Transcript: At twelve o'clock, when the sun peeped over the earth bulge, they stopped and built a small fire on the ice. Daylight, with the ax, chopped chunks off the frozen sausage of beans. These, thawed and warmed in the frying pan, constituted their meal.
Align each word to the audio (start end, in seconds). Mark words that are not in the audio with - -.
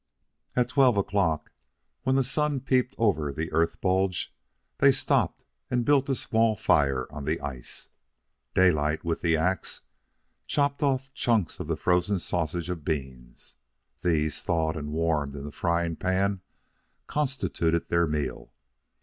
At 0.55 0.69
twelve 0.69 0.97
o'clock, 0.97 1.51
when 2.01 2.15
the 2.15 2.23
sun 2.23 2.59
peeped 2.59 2.95
over 2.97 3.31
the 3.31 3.51
earth 3.51 3.79
bulge, 3.81 4.33
they 4.79 4.91
stopped 4.91 5.45
and 5.69 5.85
built 5.85 6.09
a 6.09 6.15
small 6.15 6.55
fire 6.55 7.05
on 7.11 7.25
the 7.25 7.39
ice. 7.39 7.89
Daylight, 8.55 9.03
with 9.05 9.21
the 9.21 9.37
ax, 9.37 9.81
chopped 10.47 10.81
chunks 11.13 11.59
off 11.59 11.67
the 11.67 11.77
frozen 11.77 12.17
sausage 12.17 12.67
of 12.67 12.83
beans. 12.83 13.57
These, 14.01 14.41
thawed 14.41 14.75
and 14.75 14.91
warmed 14.91 15.35
in 15.35 15.45
the 15.45 15.51
frying 15.51 15.97
pan, 15.97 16.41
constituted 17.07 17.89
their 17.89 18.07
meal. 18.07 18.51